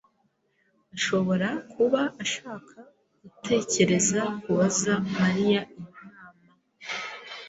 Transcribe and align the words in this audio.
ashobora 0.95 1.49
kuba 1.71 2.01
ashaka 2.23 2.77
gutekereza 3.21 4.21
kubaza 4.41 4.93
Mariya 5.17 5.61
inama. 5.79 6.45